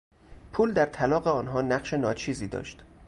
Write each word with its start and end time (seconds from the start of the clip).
پول 0.53 0.71
در 0.73 0.85
طلاق 0.85 1.27
آنها 1.27 1.61
نقش 1.61 1.93
ناچیزی 1.93 2.47
داشت. 2.47 2.83